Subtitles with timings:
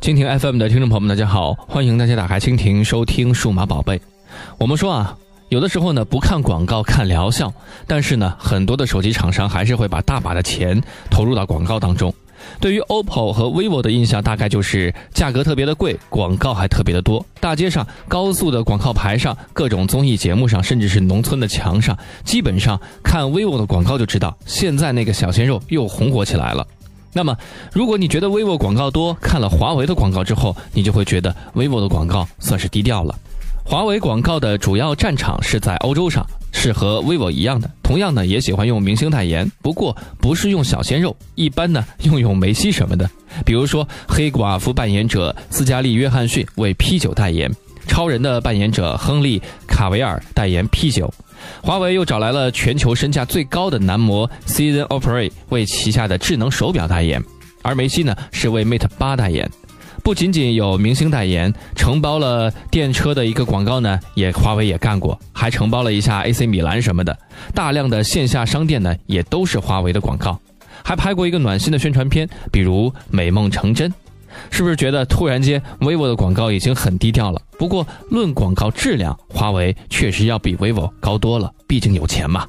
[0.00, 4.00] 蜻蜓 FM 的听众朋友们，大家好，欢迎大家打开蜻蜓收听数码宝贝。
[4.56, 5.14] 我们说啊，
[5.50, 7.52] 有的时候呢不看广告看疗效，
[7.86, 12.10] 但是呢很多的手机厂商还是会把大把的钱投入到广告当中。
[12.58, 17.22] 对于 OPPO 和 vivo 的印象，大概就是价格特别的贵，广告还特别的多。
[17.38, 21.94] 大街上、高速的广告牌上、各种综艺节目上，甚至是农村的墙上，
[22.24, 26.66] 基本上看 vivo 的广告就知道，现在那个小鲜肉又红火起来了。
[27.12, 27.36] 那么，
[27.72, 33.14] 如果你觉得 vivo 广告多，看了华为的广告之后，你就会觉得 vivo 的广告算是低调了。
[33.64, 43.08] 华为广告的主要战场是在欧洲上，是和 vivo 一样的，同样呢也喜欢用明星代言，不过不是用小鲜肉，一般呢用用梅西什么的。
[43.44, 47.50] 比如说黑寡妇扮演者斯嘉丽·约翰逊为 P 九代言，
[47.86, 51.12] 超人的扮演者亨利·卡维尔代言 P 九。
[51.62, 57.22] 华为又找来了全球身价最高的男模 Season Opera 为旗下的智能手表代言，
[57.62, 59.48] 而梅西呢是为 Mate 八代言。
[60.02, 67.16] 不仅仅有明星代言，承包了电车的一个广告呢，也华为也干过，还承包了一下 AC 米兰什么的。
[67.54, 70.40] 大量的线下商店呢，也都是华为的广告，
[70.82, 73.90] 还拍过一个暖心的宣传片，比如《美梦成真》。
[74.50, 77.40] 是不是觉得突然间 vivo 的广告已经很低调了？
[77.58, 82.46] 不过论广告质量，华为确实要比 vivo 高多了，毕竟有钱嘛。